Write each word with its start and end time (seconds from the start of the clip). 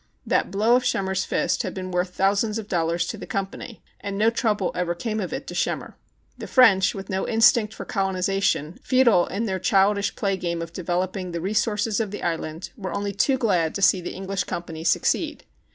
That 0.25 0.49
blow 0.49 0.75
of 0.75 0.81
Schem 0.83 1.03
mer's 1.05 1.25
fist 1.25 1.61
had 1.61 1.75
been 1.75 1.91
worth 1.91 2.09
thousands 2.09 2.57
of 2.57 2.67
dollars 2.67 3.05
to 3.05 3.19
the 3.19 3.27
Company, 3.27 3.83
and 3.99 4.17
no 4.17 4.31
trouble 4.31 4.71
ever 4.73 4.95
came 4.95 5.19
of 5.19 5.31
it 5.31 5.45
to 5.45 5.53
Schemmer. 5.53 5.95
The 6.39 6.47
French, 6.47 6.95
with 6.95 7.07
no 7.07 7.27
instinct 7.27 7.71
for 7.75 7.85
coloniza 7.85 8.41
tion, 8.41 8.79
futile 8.81 9.27
in 9.27 9.45
their 9.45 9.59
childish 9.59 10.15
playgame 10.15 10.59
of 10.63 10.73
develop 10.73 11.15
ing 11.17 11.33
the 11.33 11.39
resources 11.39 11.99
of 11.99 12.09
the 12.09 12.23
island, 12.23 12.71
were 12.75 12.95
only 12.95 13.13
too 13.13 13.37
glad 13.37 13.75
to 13.75 13.83
see 13.83 14.01
the 14.01 14.15
English 14.15 14.45
Company 14.45 14.83
succeed. 14.83 15.43